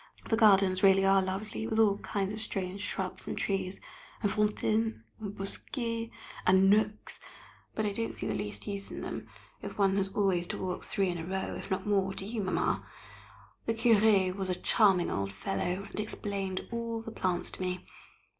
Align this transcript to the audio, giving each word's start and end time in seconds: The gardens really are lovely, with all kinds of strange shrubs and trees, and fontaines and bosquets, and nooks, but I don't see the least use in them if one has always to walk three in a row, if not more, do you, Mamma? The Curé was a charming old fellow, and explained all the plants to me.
The 0.31 0.35
gardens 0.35 0.81
really 0.81 1.05
are 1.05 1.21
lovely, 1.21 1.67
with 1.67 1.77
all 1.77 1.99
kinds 1.99 2.33
of 2.33 2.41
strange 2.41 2.81
shrubs 2.81 3.27
and 3.27 3.37
trees, 3.37 3.79
and 4.23 4.31
fontaines 4.31 4.95
and 5.19 5.37
bosquets, 5.37 6.09
and 6.43 6.71
nooks, 6.71 7.19
but 7.75 7.85
I 7.85 7.91
don't 7.93 8.15
see 8.15 8.25
the 8.25 8.33
least 8.33 8.65
use 8.65 8.89
in 8.89 9.01
them 9.01 9.27
if 9.61 9.77
one 9.77 9.95
has 9.97 10.09
always 10.09 10.47
to 10.47 10.57
walk 10.57 10.85
three 10.85 11.09
in 11.09 11.19
a 11.19 11.23
row, 11.23 11.53
if 11.55 11.69
not 11.69 11.85
more, 11.85 12.15
do 12.15 12.25
you, 12.25 12.41
Mamma? 12.41 12.83
The 13.67 13.75
Curé 13.75 14.35
was 14.35 14.49
a 14.49 14.55
charming 14.55 15.11
old 15.11 15.31
fellow, 15.31 15.83
and 15.87 15.99
explained 15.99 16.67
all 16.71 17.03
the 17.03 17.11
plants 17.11 17.51
to 17.51 17.61
me. 17.61 17.85